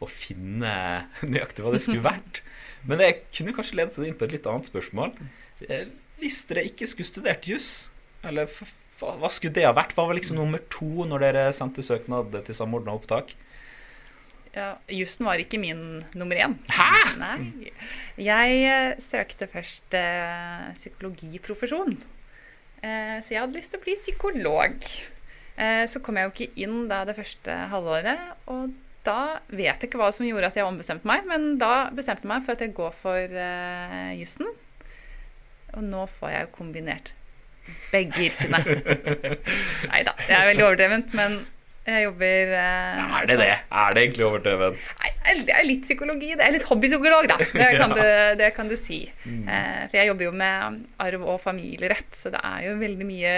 å 0.04 0.08
finne 0.10 0.74
nøyaktig 1.24 1.64
hva 1.64 1.72
det 1.74 1.82
skulle 1.84 2.04
vært. 2.12 2.42
Men 2.84 3.00
det 3.00 3.10
kunne 3.32 3.54
kanskje 3.56 3.78
ledet 3.80 3.96
seg 3.96 4.08
inn 4.10 4.16
på 4.20 4.26
et 4.28 4.36
litt 4.38 4.48
annet 4.50 4.68
spørsmål. 4.68 5.14
Eh, 5.68 5.86
Hvis 6.20 6.42
dere 6.48 6.66
ikke 6.68 6.88
skulle 6.88 7.08
studert 7.08 7.48
juss, 7.48 7.70
eller 8.24 8.48
hva 9.00 9.28
skulle 9.32 9.52
det 9.56 9.64
ha 9.66 9.72
vært? 9.76 9.92
Hva 9.96 10.04
var 10.08 10.16
liksom 10.16 10.36
nummer 10.38 10.60
to 10.72 11.04
når 11.08 11.24
dere 11.26 11.46
sendte 11.56 11.82
søknad 11.84 12.32
til 12.46 12.56
samordna 12.56 12.94
opptak? 12.96 13.32
Ja, 14.54 14.76
jussen 14.86 15.26
var 15.26 15.40
ikke 15.42 15.58
min 15.58 16.04
nummer 16.14 16.38
én. 16.38 16.54
Hæ?! 16.70 17.16
Nei. 17.18 17.72
Jeg 18.22 18.60
eh, 18.68 19.00
søkte 19.02 19.48
først 19.50 19.96
eh, 19.98 20.68
psykologiprofesjon. 20.78 21.96
Eh, 22.84 23.18
så 23.18 23.34
jeg 23.34 23.42
hadde 23.42 23.58
lyst 23.58 23.74
til 23.74 23.80
å 23.80 23.84
bli 23.84 23.96
psykolog. 23.98 24.86
Eh, 25.58 25.84
så 25.90 26.02
kom 26.02 26.18
jeg 26.18 26.28
jo 26.28 26.34
ikke 26.34 26.62
inn 26.66 26.84
da 26.90 27.02
det 27.08 27.16
første 27.18 27.56
halvåret, 27.72 28.22
og 28.50 28.74
da 29.04 29.40
vet 29.50 29.82
jeg 29.82 29.90
ikke 29.90 30.00
hva 30.00 30.12
som 30.14 30.26
gjorde 30.26 30.48
at 30.52 30.58
jeg 30.58 30.66
ombestemte 30.66 31.08
meg, 31.08 31.26
men 31.28 31.58
da 31.60 31.90
bestemte 31.94 32.24
jeg 32.24 32.30
meg 32.30 32.46
for 32.46 32.56
at 32.56 32.62
jeg 32.64 32.76
går 32.76 32.94
for 33.02 33.36
eh, 33.44 34.14
jussen. 34.20 34.48
Og 35.74 35.82
nå 35.82 36.06
får 36.20 36.30
jeg 36.30 36.46
jo 36.46 36.54
kombinert 36.54 37.12
begge 37.90 38.28
yrkene. 38.28 38.60
Nei 39.90 40.00
da, 40.06 40.14
det 40.20 40.36
er 40.36 40.48
veldig 40.50 40.66
overdrevent, 40.68 41.14
men 41.16 41.42
jeg 41.84 42.06
jobber 42.06 42.52
eh, 42.56 43.00
Er 43.20 43.26
det 43.28 43.36
det? 43.42 43.50
Er 43.68 43.94
det 43.96 44.04
egentlig 44.06 44.24
overdrevet? 44.24 44.84
Nei, 45.02 45.34
det 45.44 45.52
er 45.52 45.66
litt 45.68 45.82
psykologi. 45.84 46.30
Det 46.38 46.46
er 46.46 46.54
litt 46.54 46.64
hobbypsykolog, 46.68 47.28
da. 47.28 47.36
Det 47.40 47.70
kan, 47.80 47.92
du, 47.92 48.04
det 48.40 48.50
kan 48.56 48.70
du 48.70 48.76
si. 48.80 49.02
Eh, 49.24 49.82
for 49.90 49.98
jeg 49.98 50.08
jobber 50.08 50.28
jo 50.30 50.36
med 50.40 50.78
arv 51.04 51.26
og 51.34 51.42
familierett, 51.44 52.08
så 52.16 52.32
det 52.32 52.40
er 52.40 52.70
jo 52.70 52.78
veldig 52.80 53.08
mye 53.08 53.34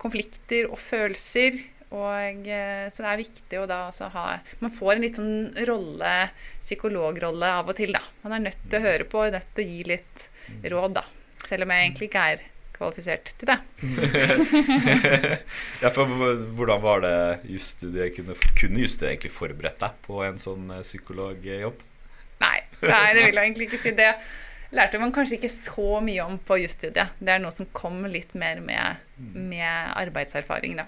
konflikter 0.00 0.70
og 0.70 0.80
følelser. 0.80 1.60
Og, 1.88 2.48
eh, 2.48 2.88
så 2.92 3.04
det 3.04 3.12
er 3.12 3.20
viktig 3.22 3.60
å 3.60 3.68
da 3.68 3.78
også 3.88 4.10
ha 4.12 4.24
Man 4.60 4.72
får 4.76 4.90
en 4.94 5.04
litt 5.06 5.16
sånn 5.16 5.64
rolle, 5.68 6.16
psykologrolle 6.60 7.52
av 7.60 7.68
og 7.68 7.78
til, 7.80 7.92
da. 7.96 8.04
Man 8.24 8.36
er 8.36 8.46
nødt 8.48 8.64
til 8.64 8.80
å 8.80 8.84
høre 8.84 9.08
på, 9.08 9.28
nødt 9.32 9.52
til 9.56 9.64
å 9.64 9.74
gi 9.74 9.88
litt 9.92 10.28
råd, 10.64 11.02
da. 11.02 11.04
Selv 11.44 11.68
om 11.68 11.72
jeg 11.72 11.84
egentlig 11.86 12.08
ikke 12.10 12.30
er 12.32 12.48
kvalifisert 12.78 13.32
til 13.40 13.50
det. 13.50 13.58
ja, 15.82 15.90
for 15.90 16.08
Hvordan 16.08 16.82
var 16.82 17.02
det 17.04 17.14
jusstudiet? 17.50 18.14
Kunne, 18.16 18.36
kunne 18.58 18.84
jusstudiet 18.84 19.12
egentlig 19.12 19.34
forberedt 19.34 19.80
deg 19.82 19.92
på 20.06 20.22
en 20.26 20.38
sånn 20.42 20.70
eh, 20.74 20.84
psykologjobb? 20.86 21.82
Nei, 22.38 22.58
nei, 22.84 23.06
det 23.16 23.24
vil 23.24 23.34
jeg 23.34 23.44
egentlig 23.44 23.68
ikke 23.68 23.82
si. 23.82 23.94
Det 23.98 24.12
lærte 24.78 25.00
man 25.02 25.14
kanskje 25.14 25.38
ikke 25.38 25.52
så 25.52 25.98
mye 26.04 26.26
om 26.26 26.38
på 26.38 26.60
jusstudiet. 26.62 27.16
Det 27.18 27.34
er 27.34 27.42
noe 27.42 27.54
som 27.54 27.68
kom 27.76 28.04
litt 28.10 28.34
mer 28.38 28.62
med, 28.62 29.02
med 29.34 29.94
arbeidserfaring, 29.98 30.78
da. 30.78 30.86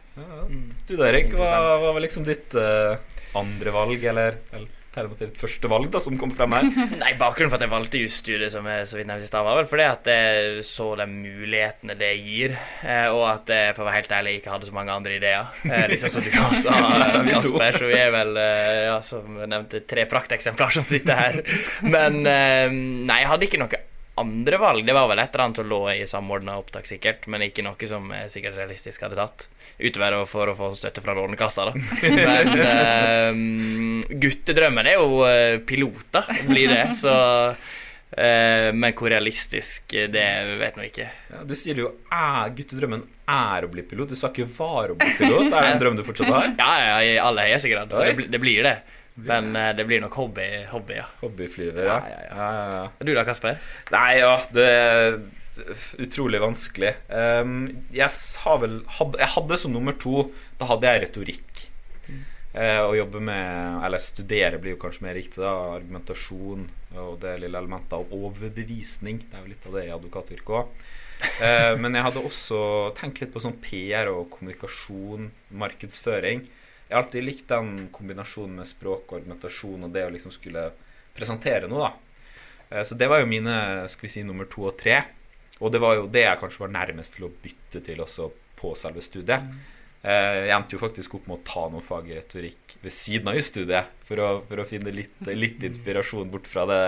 Du 0.86 0.94
da, 0.94 1.08
Erik, 1.08 1.34
hva, 1.34 1.50
hva 1.82 1.94
var 1.96 2.04
liksom 2.04 2.26
ditt 2.28 2.54
eh, 2.58 2.94
andre 3.38 3.72
valg, 3.74 4.04
eller, 4.10 4.38
eller 4.52 4.68
alternativt 4.90 5.36
første 5.38 5.68
valg, 5.70 5.86
da, 5.94 6.00
som 6.02 6.16
kom 6.18 6.32
frem 6.34 6.50
her? 6.56 6.64
Nei, 7.02 7.12
Bakgrunnen 7.14 7.50
for 7.52 7.60
at 7.60 7.62
jeg 7.62 7.70
valgte 7.70 8.00
jusstudiet, 8.02 8.50
som 8.50 8.66
jeg 8.66 8.88
så 8.90 8.96
vidt 8.98 9.06
nevnte 9.06 9.28
i 9.28 9.30
stad, 9.30 9.44
var 9.46 9.60
vel 9.60 9.68
fordi 9.70 9.84
at 9.86 10.08
jeg 10.10 10.64
så 10.66 10.88
de 10.98 11.06
mulighetene 11.12 11.94
det 12.00 12.08
gir, 12.18 12.56
eh, 12.82 13.06
og 13.14 13.22
at 13.28 13.52
jeg 13.54 13.76
for 13.76 13.84
å 13.84 13.86
være 13.86 14.00
helt 14.00 14.14
ærlig 14.18 14.32
ikke 14.40 14.50
hadde 14.56 14.66
så 14.66 14.74
mange 14.74 14.96
andre 14.96 15.14
ideer. 15.20 15.52
Eh, 15.62 15.84
Liksom 15.92 16.10
som 16.16 16.26
du 16.26 16.32
sa, 16.64 16.74
Vi. 17.22 17.30
Kasper, 17.36 17.78
så 17.78 17.92
vi 17.92 18.00
er 18.00 18.10
vel, 18.16 18.34
eh, 18.42 18.80
ja, 18.88 18.96
som 19.06 19.38
nevnte, 19.44 19.84
tre 19.86 20.08
prakteksemplar 20.10 20.74
som 20.74 20.88
sitter 20.90 21.22
her. 21.22 21.40
Men 21.86 22.18
nei, 22.26 23.20
jeg 23.22 23.30
hadde 23.30 23.46
ikke 23.46 23.62
noe 23.62 23.84
andre 24.20 24.60
valg. 24.60 24.86
Det 24.86 24.94
var 24.96 25.08
vel 25.10 25.22
et 25.22 25.32
eller 25.32 25.46
annet 25.46 25.60
som 25.60 25.70
lå 25.70 25.80
i 25.92 26.06
samordna 26.08 26.58
opptak, 26.60 26.88
sikkert, 26.88 27.26
men 27.30 27.46
ikke 27.46 27.64
noe 27.66 27.88
som 27.90 28.12
jeg 28.14 28.30
sikkert 28.34 28.58
realistisk 28.60 29.04
hadde 29.06 29.18
tatt. 29.18 29.46
Utover 29.80 30.18
for 30.28 30.52
å 30.52 30.56
få 30.56 30.70
støtte 30.76 31.02
fra 31.04 31.14
Lånekassa, 31.16 31.70
da. 31.70 31.74
Men 32.20 32.50
eh, 32.60 34.10
guttedrømmen 34.20 34.90
er 34.90 34.98
jo 34.98 35.22
eh, 35.24 35.56
piloter, 35.64 36.28
blir 36.48 36.68
det. 36.68 36.82
Så 37.00 37.14
uh, 37.14 38.68
Men 38.76 38.92
hvor 38.98 39.08
realistisk, 39.12 39.94
det 40.12 40.26
vet 40.60 40.76
nå 40.76 40.84
ikke. 40.90 41.08
Ja, 41.32 41.42
du 41.48 41.56
sier 41.56 41.80
jo 41.80 41.94
guttedrømmen 42.56 43.06
er 43.30 43.64
å 43.64 43.72
bli 43.72 43.86
pilot. 43.86 44.12
Du 44.12 44.18
sa 44.18 44.28
ikke 44.32 44.48
var 44.58 44.92
å 44.92 44.98
bli 45.00 45.12
pilot. 45.16 45.48
Er 45.48 45.56
det 45.64 45.74
en 45.74 45.80
drøm 45.84 46.00
du 46.00 46.04
fortsatt 46.06 46.32
har? 46.34 46.50
Ja, 46.58 46.72
ja, 46.84 46.96
i 47.06 47.18
aller 47.22 47.48
høyeste 47.48 47.72
grad. 47.72 47.94
Så 47.94 48.04
det, 48.10 48.28
det 48.34 48.42
blir 48.42 48.66
det. 48.66 48.76
Men 49.14 49.50
eh, 49.56 49.72
det 49.76 49.84
blir 49.88 50.00
nok 50.04 50.14
hobby, 50.16 50.46
hobby 50.70 51.00
ja. 51.00 51.08
Hobbyflyver, 51.20 51.84
ja. 51.88 51.98
Ja, 52.06 52.22
ja, 52.30 52.46
ja. 52.46 52.80
ja. 52.84 53.06
Du 53.06 53.12
da, 53.16 53.24
Kasper? 53.28 53.58
Nei, 53.92 54.20
ja, 54.22 54.36
det 54.54 54.68
er 54.70 55.18
utrolig 56.00 56.40
vanskelig. 56.40 56.94
Um, 57.10 57.56
jeg, 57.92 58.08
sa 58.16 58.54
vel, 58.62 58.80
hadde, 58.98 59.20
jeg 59.20 59.34
hadde 59.34 59.58
som 59.60 59.74
nummer 59.74 59.96
to 59.98 60.30
Da 60.60 60.70
hadde 60.70 60.88
jeg 60.88 61.02
retorikk. 61.04 61.66
Eh, 62.50 62.80
å 62.82 62.96
jobbe 62.98 63.20
med 63.22 63.84
Eller 63.86 64.02
studere 64.02 64.58
blir 64.58 64.74
jo 64.74 64.80
kanskje 64.82 65.04
mer 65.06 65.14
riktig. 65.14 65.38
da 65.42 65.52
Argumentasjon 65.76 66.68
og 66.98 67.20
det 67.22 67.36
lille 67.38 67.58
elementet 67.58 67.94
av 67.94 68.10
overbevisning. 68.10 69.20
Det 69.22 69.36
er 69.36 69.44
jo 69.44 69.52
litt 69.52 69.68
av 69.68 69.76
det 69.78 69.84
i 69.86 69.92
advokatyrket 69.94 70.56
òg. 70.58 70.72
Eh, 71.20 71.74
men 71.78 71.94
jeg 71.94 72.06
hadde 72.08 72.24
også 72.24 72.60
tenkt 72.98 73.20
litt 73.22 73.30
på 73.34 73.42
sånn 73.44 73.58
PR 73.62 74.10
og 74.10 74.32
kommunikasjon, 74.34 75.30
markedsføring. 75.62 76.48
Jeg 76.90 76.96
har 76.96 77.04
alltid 77.04 77.22
likt 77.24 77.46
den 77.48 77.88
kombinasjonen 77.94 78.56
med 78.58 78.66
språk 78.66 79.12
og 79.12 79.20
argumentasjon 79.20 79.86
og 79.86 79.92
det 79.94 80.02
å 80.08 80.10
liksom 80.10 80.32
skulle 80.34 80.64
presentere 81.14 81.68
noe, 81.70 81.86
da. 81.86 81.92
Eh, 82.70 82.82
Så 82.84 82.98
det 82.98 83.06
var 83.08 83.22
jo 83.22 83.30
mine 83.30 83.86
skal 83.88 84.08
vi 84.08 84.12
si, 84.16 84.22
nummer 84.26 84.44
to 84.50 84.66
og 84.66 84.76
tre. 84.80 85.00
Og 85.60 85.70
det 85.70 85.80
var 85.82 85.94
jo 86.00 86.06
det 86.10 86.24
jeg 86.26 86.38
kanskje 86.40 86.64
var 86.64 86.72
nærmest 86.74 87.14
til 87.14 87.28
å 87.28 87.34
bytte 87.44 87.82
til 87.84 88.00
også 88.02 88.30
på 88.58 88.74
selve 88.74 89.00
studiet. 89.04 89.46
Eh, 90.02 90.48
Jeg 90.48 90.54
endte 90.56 90.74
jo 90.74 90.80
faktisk 90.82 91.14
opp 91.14 91.26
med 91.28 91.38
å 91.38 91.44
ta 91.46 91.66
noen 91.68 91.84
fag 91.84 92.08
i 92.10 92.16
retorikk 92.18 92.76
ved 92.82 92.92
siden 92.92 93.28
av 93.28 93.36
jusstudiet 93.36 93.86
for 94.08 94.16
å, 94.24 94.28
for 94.48 94.62
å 94.62 94.66
finne 94.66 94.90
litt, 94.90 95.14
litt 95.28 95.62
inspirasjon 95.62 96.30
bort 96.32 96.48
fra 96.48 96.64
det, 96.66 96.80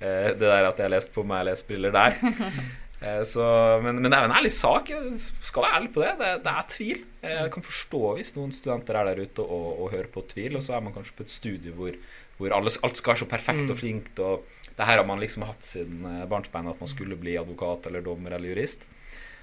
eh, 0.00 0.30
det 0.32 0.46
der 0.46 0.68
at 0.70 0.78
jeg 0.78 0.86
har 0.88 0.94
lest 0.96 1.12
på 1.12 1.24
meg 1.26 1.44
lesbriller 1.50 1.92
der. 1.92 2.16
Eh, 3.02 3.22
Så, 3.26 3.44
men, 3.82 3.98
men 4.00 4.08
det 4.10 4.16
er 4.16 4.24
jo 4.24 4.30
en 4.30 4.36
ærlig 4.38 4.52
sak. 4.54 4.90
Jeg 4.94 5.12
skal 5.42 5.66
være 5.66 5.78
ærlig 5.80 5.92
på 5.94 6.04
det. 6.04 6.14
Det, 6.20 6.32
det 6.46 6.54
er 6.54 6.68
tvil. 6.70 7.04
Jeg 7.26 7.52
kan 7.54 7.66
forstå 7.66 8.02
hvis 8.18 8.34
noen 8.38 8.54
studenter 8.54 8.98
er 8.98 9.10
der 9.10 9.22
ute 9.26 9.44
og, 9.44 9.68
og 9.84 9.92
hører 9.94 10.10
på 10.12 10.24
tvil, 10.32 10.58
og 10.58 10.64
så 10.64 10.76
er 10.78 10.84
man 10.86 10.94
kanskje 10.94 11.18
på 11.18 11.26
et 11.26 11.34
studie 11.34 11.74
hvor, 11.76 11.94
hvor 12.38 12.54
alle, 12.56 12.72
alt 12.82 12.98
skal 12.98 13.14
være 13.14 13.24
så 13.24 13.30
perfekt 13.30 13.70
og 13.70 13.78
flinkt. 13.78 14.18
og 14.22 14.46
det 14.72 14.86
her 14.88 14.96
har 15.02 15.06
man 15.06 15.20
liksom 15.20 15.44
hatt 15.44 15.66
siden 15.68 16.00
barnsbeina 16.00 16.26
barnsbein 16.30 16.70
at 16.72 16.80
man 16.80 16.90
skulle 16.90 17.18
bli 17.20 17.36
advokat 17.36 17.86
eller 17.90 18.04
dommer 18.04 18.32
eller 18.32 18.54
jurist. 18.54 18.86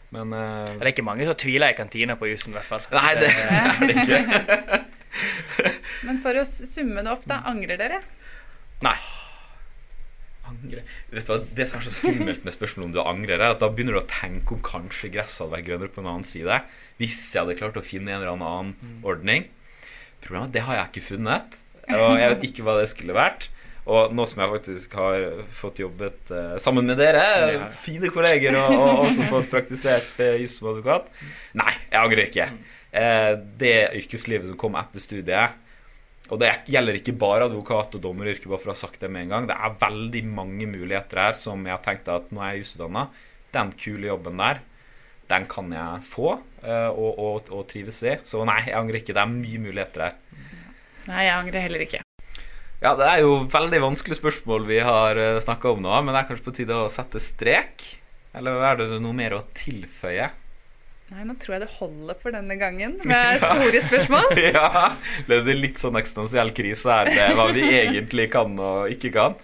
Men 0.09 0.33
uh, 0.33 0.65
Det 0.79 0.81
er 0.87 0.91
ikke 0.95 1.05
mange 1.05 1.27
som 1.27 1.37
tviler 1.37 1.69
i 1.69 1.77
kantina 1.77 2.15
på 2.17 2.31
jussen, 2.31 2.55
i 2.55 2.57
hvert 2.57 2.65
fall. 2.65 2.87
Nei, 2.95 3.11
det 3.19 3.29
er 3.29 3.83
det 3.83 3.93
ikke. 3.93 4.79
Men 6.07 6.21
for 6.23 6.39
å 6.39 6.45
summe 6.49 7.03
det 7.05 7.11
opp, 7.13 7.27
da. 7.29 7.43
Angrer 7.49 7.77
dere? 7.77 7.99
Nei. 8.85 8.97
Angre. 10.49 10.83
Vet 11.13 11.27
du 11.27 11.31
hva, 11.33 11.39
Det 11.55 11.67
som 11.69 11.79
er 11.79 11.85
så 11.87 11.93
skummelt 11.99 12.43
med 12.47 12.55
spørsmålet 12.55 12.89
om 12.89 12.95
du 12.97 13.01
angrer, 13.03 13.37
er 13.39 13.53
at 13.55 13.61
da 13.63 13.69
begynner 13.71 13.97
du 13.97 14.01
å 14.01 14.09
tenke 14.09 14.57
om 14.57 14.63
kanskje 14.65 15.11
gresset 15.13 15.43
hadde 15.45 15.55
vært 15.57 15.69
grønnere 15.69 15.93
på 15.93 16.03
en 16.03 16.11
annen 16.15 16.27
side. 16.27 16.59
Hvis 16.99 17.21
jeg 17.33 17.43
hadde 17.43 17.57
klart 17.61 17.79
å 17.79 17.85
finne 17.85 18.11
en 18.13 18.19
eller 18.23 18.33
annen 18.35 18.99
ordning. 19.07 19.47
Problemet 20.23 20.43
er 20.43 20.49
at 20.49 20.57
det 20.57 20.65
har 20.67 20.79
jeg 20.81 20.91
ikke 20.91 21.07
funnet. 21.13 21.57
Og 21.89 22.19
jeg 22.19 22.33
vet 22.35 22.45
ikke 22.49 22.65
hva 22.67 22.75
det 22.79 22.89
skulle 22.91 23.15
vært. 23.17 23.47
Og 23.89 24.11
nå 24.13 24.25
som 24.29 24.41
jeg 24.43 24.51
faktisk 24.51 24.97
har 24.99 25.23
fått 25.57 25.79
jobbet 25.81 26.33
uh, 26.33 26.57
sammen 26.61 26.85
med 26.85 26.99
dere, 27.01 27.23
Ja. 27.55 27.69
fine 27.73 28.11
kolleger, 28.13 28.53
og, 28.59 28.75
og 28.75 29.05
også 29.07 29.29
fått 29.31 29.49
praktisert 29.53 30.19
uh, 30.21 30.35
juss 30.37 30.59
som 30.59 30.69
advokat 30.69 31.07
Nei, 31.57 31.71
jeg 31.87 31.97
angrer 31.97 32.27
ikke. 32.27 32.45
Uh, 32.93 33.33
det 33.57 33.73
yrkeslivet 34.03 34.51
som 34.51 34.59
kom 34.59 34.77
etter 34.77 35.01
studiet 35.01 35.57
og 36.29 36.39
det 36.41 36.51
gjelder 36.69 36.99
ikke 36.99 37.15
bare 37.19 37.47
advokat- 37.49 37.95
og 37.97 38.03
dommeryrket, 38.03 38.47
bare 38.49 38.61
for 38.61 38.71
å 38.71 38.75
ha 38.75 38.79
sagt 38.79 39.01
det 39.01 39.09
med 39.11 39.25
en 39.25 39.33
gang. 39.33 39.47
Det 39.49 39.57
er 39.57 39.77
veldig 39.81 40.23
mange 40.29 40.67
muligheter 40.69 41.21
her 41.23 41.37
som 41.39 41.63
jeg 41.65 41.73
har 41.75 41.85
tenkt 41.85 42.11
at 42.11 42.29
nå 42.33 42.43
er 42.43 42.55
jeg 42.55 42.65
jusutdanna. 42.65 43.07
Den 43.55 43.71
kule 43.73 44.11
jobben 44.11 44.41
der, 44.41 44.61
den 45.29 45.47
kan 45.49 45.71
jeg 45.73 46.03
få 46.09 46.35
eh, 46.35 46.89
og, 46.89 47.17
og, 47.17 47.49
og 47.53 47.65
trives 47.69 48.03
i. 48.05 48.17
Så 48.29 48.43
nei, 48.45 48.61
jeg 48.67 48.77
angrer 48.77 49.01
ikke. 49.01 49.15
Det 49.17 49.23
er 49.23 49.33
mye 49.33 49.63
muligheter 49.63 50.05
her. 50.05 50.19
Nei, 51.09 51.23
jeg 51.25 51.33
angrer 51.33 51.65
heller 51.65 51.85
ikke. 51.85 52.03
Ja, 52.79 52.93
det 52.95 53.07
er 53.09 53.23
jo 53.25 53.31
veldig 53.51 53.81
vanskelig 53.83 54.19
spørsmål 54.21 54.69
vi 54.69 54.77
har 54.85 55.17
snakka 55.43 55.73
om 55.73 55.81
nå, 55.83 55.91
men 55.99 56.13
det 56.13 56.21
er 56.21 56.29
kanskje 56.29 56.45
på 56.45 56.55
tide 56.61 56.77
å 56.77 56.91
sette 56.93 57.19
strek? 57.19 57.83
Eller 58.37 58.61
er 58.69 58.79
det 58.79 59.01
noe 59.01 59.17
mer 59.17 59.35
å 59.35 59.41
tilføye? 59.57 60.29
Nei, 61.09 61.23
nå 61.25 61.33
tror 61.41 61.55
jeg 61.55 61.63
det 61.63 61.71
holder 61.79 62.17
for 62.21 62.35
denne 62.35 62.55
gangen 62.59 62.99
med 63.09 63.39
store 63.41 63.81
spørsmål. 63.81 64.35
ja, 64.53 64.91
ble 65.25 65.39
det 65.47 65.55
litt 65.57 65.81
sånn 65.81 65.97
eksistensiell 65.97 66.53
krise 66.53 66.93
her 66.93 67.09
med 67.09 67.39
hva 67.39 67.47
vi 67.55 67.65
egentlig 67.65 68.27
kan 68.33 68.53
og 68.61 68.93
ikke 68.93 69.11
kan. 69.15 69.39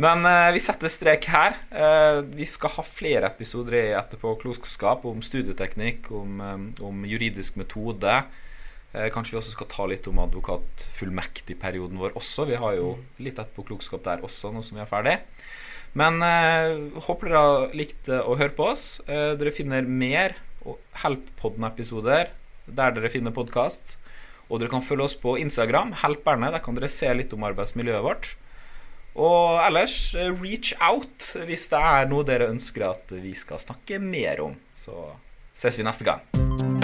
Men 0.00 0.24
eh, 0.28 0.50
vi 0.54 0.60
setter 0.62 0.92
strek 0.92 1.26
her. 1.32 1.56
Eh, 1.72 2.20
vi 2.36 2.46
skal 2.48 2.72
ha 2.76 2.84
flere 2.84 3.30
episoder 3.32 3.78
i 3.80 3.86
etterpå 3.96 4.34
klokskap 4.42 5.04
om 5.08 5.24
studieteknikk, 5.24 6.12
om, 6.16 6.44
eh, 6.44 6.84
om 6.86 7.02
juridisk 7.08 7.56
metode. 7.60 8.20
Eh, 8.92 9.08
kanskje 9.12 9.34
vi 9.34 9.40
også 9.40 9.56
skal 9.56 9.70
ta 9.72 9.88
litt 9.88 10.08
om 10.10 10.20
advokatfullmektigperioden 10.24 12.00
vår 12.00 12.16
også. 12.18 12.48
Vi 12.48 12.60
har 12.60 12.76
jo 12.76 12.94
litt 13.22 13.40
etterpå 13.40 13.66
klokskap 13.72 14.04
der 14.06 14.24
også, 14.26 14.52
nå 14.52 14.64
som 14.66 14.78
vi 14.78 14.84
er 14.84 14.90
ferdig. 14.90 15.16
Men 15.98 16.20
eh, 16.22 16.76
håper 17.06 17.30
dere 17.30 17.42
har 17.42 17.74
likt 17.76 18.10
eh, 18.10 18.22
å 18.22 18.36
høre 18.38 18.54
på 18.54 18.68
oss. 18.72 18.84
Eh, 19.10 19.32
dere 19.38 19.54
finner 19.54 19.86
mer 19.86 20.36
Help-podden-episoder 21.02 22.30
der 22.70 22.94
dere 22.94 23.10
finner 23.12 23.34
podkast. 23.34 23.96
Og 24.50 24.60
dere 24.60 24.72
kan 24.72 24.84
følge 24.84 25.06
oss 25.06 25.16
på 25.18 25.36
Instagram, 25.38 25.94
Helperne. 26.02 26.50
Der 26.50 26.62
kan 26.62 26.76
dere 26.78 26.90
se 26.90 27.10
litt 27.14 27.34
om 27.36 27.46
arbeidsmiljøet 27.46 28.06
vårt. 28.06 28.34
Og 29.14 29.58
ellers, 29.64 30.14
eh, 30.14 30.30
reach 30.30 30.74
out 30.80 31.32
hvis 31.46 31.68
det 31.70 31.78
er 31.78 32.10
noe 32.10 32.26
dere 32.26 32.50
ønsker 32.50 32.90
at 32.90 33.10
vi 33.10 33.34
skal 33.34 33.58
snakke 33.58 33.98
mer 33.98 34.40
om. 34.40 34.56
Så 34.74 34.94
ses 35.54 35.78
vi 35.78 35.86
neste 35.86 36.06
gang. 36.06 36.79